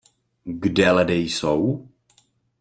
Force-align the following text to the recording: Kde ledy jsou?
Kde 0.45 0.91
ledy 0.91 1.15
jsou? 1.29 1.87